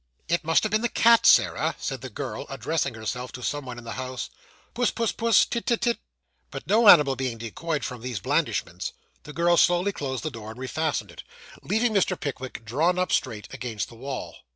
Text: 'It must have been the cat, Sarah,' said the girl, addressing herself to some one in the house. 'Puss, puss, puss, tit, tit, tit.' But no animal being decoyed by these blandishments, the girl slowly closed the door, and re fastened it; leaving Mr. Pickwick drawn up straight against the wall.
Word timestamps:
'It 0.29 0.43
must 0.43 0.63
have 0.63 0.71
been 0.71 0.81
the 0.81 0.89
cat, 0.89 1.27
Sarah,' 1.27 1.75
said 1.77 2.01
the 2.01 2.09
girl, 2.09 2.47
addressing 2.49 2.95
herself 2.95 3.31
to 3.33 3.43
some 3.43 3.65
one 3.67 3.77
in 3.77 3.83
the 3.83 3.91
house. 4.01 4.31
'Puss, 4.73 4.89
puss, 4.89 5.11
puss, 5.11 5.45
tit, 5.45 5.67
tit, 5.67 5.79
tit.' 5.81 5.99
But 6.49 6.65
no 6.65 6.87
animal 6.89 7.15
being 7.15 7.37
decoyed 7.37 7.85
by 7.87 7.97
these 7.97 8.19
blandishments, 8.19 8.93
the 9.25 9.31
girl 9.31 9.57
slowly 9.57 9.91
closed 9.91 10.23
the 10.23 10.31
door, 10.31 10.49
and 10.49 10.59
re 10.59 10.65
fastened 10.65 11.11
it; 11.11 11.21
leaving 11.61 11.93
Mr. 11.93 12.19
Pickwick 12.19 12.65
drawn 12.65 12.97
up 12.97 13.11
straight 13.11 13.47
against 13.53 13.89
the 13.89 13.95
wall. 13.95 14.35